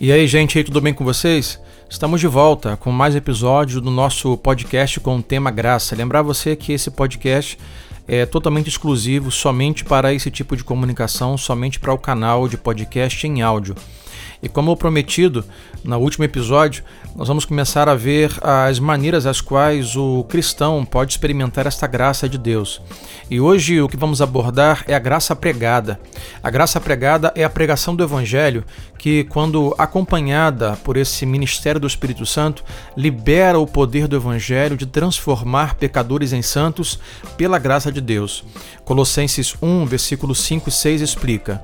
[0.00, 1.60] E aí, gente, tudo bem com vocês?
[1.88, 5.94] Estamos de volta com mais episódios do nosso podcast com o tema graça.
[5.94, 7.56] Lembrar você que esse podcast
[8.08, 13.24] é totalmente exclusivo somente para esse tipo de comunicação, somente para o canal de podcast
[13.28, 13.76] em áudio.
[14.42, 15.44] E como prometido
[15.84, 16.82] no último episódio,
[17.14, 22.28] nós vamos começar a ver as maneiras às quais o cristão pode experimentar esta graça
[22.28, 22.82] de Deus.
[23.30, 26.00] E hoje o que vamos abordar é a graça pregada.
[26.42, 28.64] A graça pregada é a pregação do Evangelho
[28.98, 32.64] que, quando acompanhada por esse ministério do Espírito Santo,
[32.96, 36.98] libera o poder do Evangelho de transformar pecadores em santos
[37.36, 38.44] pela graça de Deus.
[38.84, 41.62] Colossenses 1, versículos 5 e 6 explica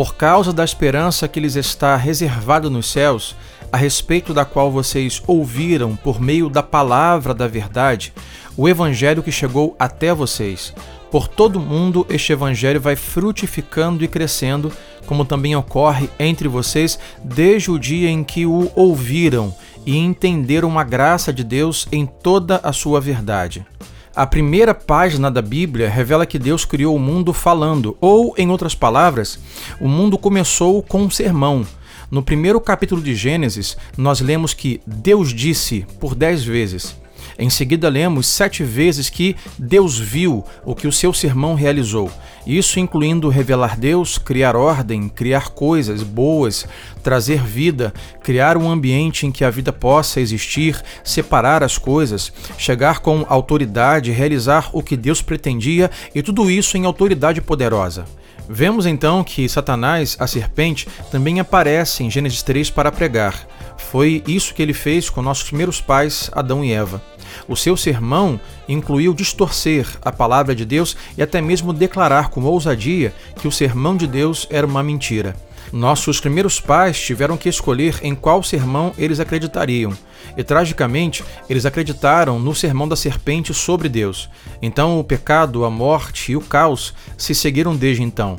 [0.00, 3.36] por causa da esperança que lhes está reservada nos céus,
[3.70, 8.10] a respeito da qual vocês ouviram por meio da palavra da verdade,
[8.56, 10.72] o evangelho que chegou até vocês.
[11.10, 14.72] Por todo o mundo, este evangelho vai frutificando e crescendo,
[15.04, 19.54] como também ocorre entre vocês desde o dia em que o ouviram
[19.84, 23.66] e entenderam a graça de Deus em toda a sua verdade.
[24.14, 28.74] A primeira página da Bíblia revela que Deus criou o mundo falando, ou, em outras
[28.74, 29.38] palavras,
[29.80, 31.64] o mundo começou com um sermão.
[32.10, 36.99] No primeiro capítulo de Gênesis, nós lemos que Deus disse por dez vezes.
[37.40, 42.12] Em seguida, lemos sete vezes que Deus viu o que o seu sermão realizou.
[42.46, 46.66] Isso incluindo revelar Deus, criar ordem, criar coisas boas,
[47.02, 52.98] trazer vida, criar um ambiente em que a vida possa existir, separar as coisas, chegar
[52.98, 58.04] com autoridade, realizar o que Deus pretendia e tudo isso em autoridade poderosa.
[58.52, 63.46] Vemos então que Satanás, a serpente, também aparece em Gênesis 3 para pregar.
[63.78, 67.00] Foi isso que ele fez com nossos primeiros pais, Adão e Eva.
[67.48, 73.14] O seu sermão incluiu distorcer a palavra de Deus e até mesmo declarar com ousadia
[73.36, 75.34] que o sermão de Deus era uma mentira.
[75.72, 79.96] Nossos primeiros pais tiveram que escolher em qual sermão eles acreditariam.
[80.36, 84.28] E tragicamente, eles acreditaram no sermão da serpente sobre Deus.
[84.60, 88.36] Então, o pecado, a morte e o caos se seguiram desde então.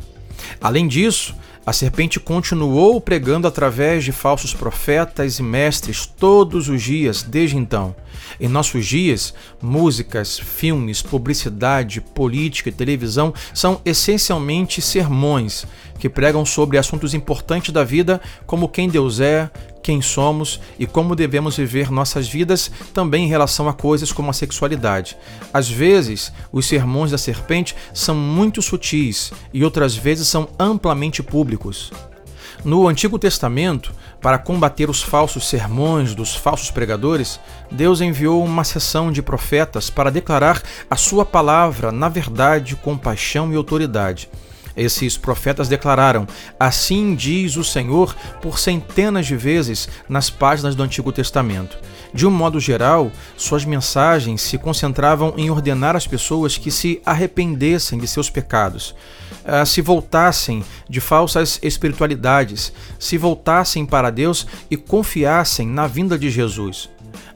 [0.59, 1.34] Além disso,
[1.66, 7.95] a serpente continuou pregando através de falsos profetas e mestres todos os dias desde então.
[8.39, 15.66] Em nossos dias, músicas, filmes, publicidade, política e televisão são essencialmente sermões
[15.99, 19.51] que pregam sobre assuntos importantes da vida, como quem Deus é,
[19.81, 24.34] quem somos e como devemos viver nossas vidas também em relação a coisas como a
[24.34, 25.18] sexualidade.
[25.53, 31.91] Às vezes, os sermões da serpente são muito sutis e outras vezes são amplamente públicos.
[32.64, 33.91] No Antigo Testamento,
[34.22, 37.40] para combater os falsos sermões dos falsos pregadores,
[37.72, 43.56] Deus enviou uma seção de profetas para declarar a sua palavra na verdade, compaixão e
[43.56, 44.30] autoridade.
[44.76, 46.28] Esses profetas declararam:
[46.59, 51.78] Assim diz o Senhor, por centenas de vezes nas páginas do Antigo Testamento.
[52.14, 57.98] De um modo geral, suas mensagens se concentravam em ordenar às pessoas que se arrependessem
[57.98, 58.94] de seus pecados,
[59.46, 66.30] eh, se voltassem de falsas espiritualidades, se voltassem para Deus e confiassem na vinda de
[66.30, 66.90] Jesus.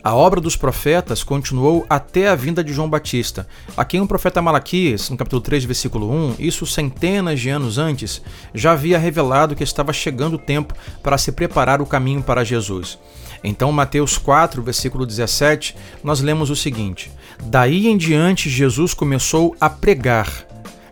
[0.06, 4.40] A obra dos profetas continuou até a vinda de João Batista, a quem o profeta
[4.40, 8.22] Malaquias, no capítulo 3, versículo 1, isso centenas de anos antes,
[8.54, 13.00] já havia revelado que estava chegando o tempo para se preparar o caminho para Jesus.
[13.44, 17.12] Então, Mateus 4, versículo 17, nós lemos o seguinte:
[17.44, 20.46] Daí em diante Jesus começou a pregar,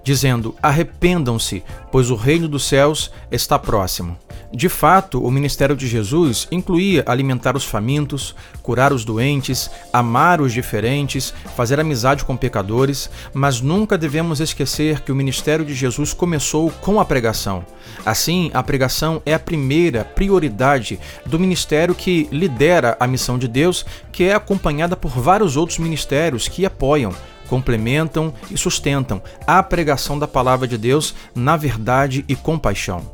[0.03, 4.17] dizendo: Arrependam-se, pois o reino dos céus está próximo.
[4.55, 10.53] De fato, o ministério de Jesus incluía alimentar os famintos, curar os doentes, amar os
[10.53, 16.69] diferentes, fazer amizade com pecadores, mas nunca devemos esquecer que o ministério de Jesus começou
[16.69, 17.65] com a pregação.
[18.05, 23.83] Assim, a pregação é a primeira prioridade do ministério que lidera a missão de Deus,
[24.11, 27.11] que é acompanhada por vários outros ministérios que apoiam
[27.53, 33.05] complementam e sustentam a pregação da palavra de Deus na verdade e compaixão.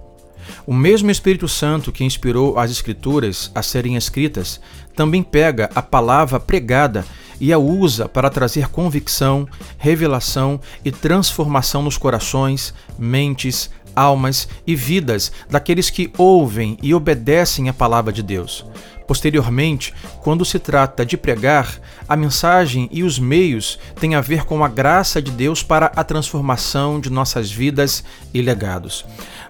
[0.66, 4.62] O mesmo Espírito Santo que inspirou as Escrituras a serem escritas
[4.96, 7.06] também pega a palavra pregada
[7.38, 9.46] e a usa para trazer convicção,
[9.78, 17.74] revelação e transformação nos corações, mentes, almas e vidas daqueles que ouvem e obedecem a
[17.74, 18.66] palavra de Deus.
[19.10, 19.92] Posteriormente,
[20.22, 24.68] quando se trata de pregar, a mensagem e os meios têm a ver com a
[24.68, 29.04] graça de Deus para a transformação de nossas vidas e legados.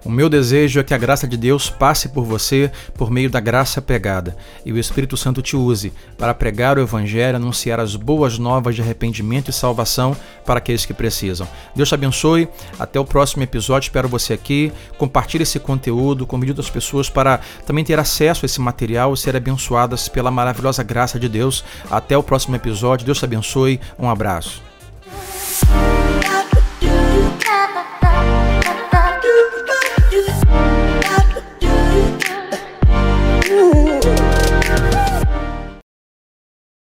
[0.03, 3.39] O meu desejo é que a graça de Deus passe por você por meio da
[3.39, 4.35] graça pregada
[4.65, 8.81] e o Espírito Santo te use para pregar o Evangelho, anunciar as boas novas de
[8.81, 10.15] arrependimento e salvação
[10.45, 11.47] para aqueles que precisam.
[11.75, 12.47] Deus te abençoe.
[12.77, 13.87] Até o próximo episódio.
[13.87, 14.71] Espero você aqui.
[14.97, 19.35] Compartilhe esse conteúdo, convide outras pessoas para também ter acesso a esse material e ser
[19.35, 21.63] abençoadas pela maravilhosa graça de Deus.
[21.89, 23.05] Até o próximo episódio.
[23.05, 23.79] Deus te abençoe.
[23.97, 24.61] Um abraço.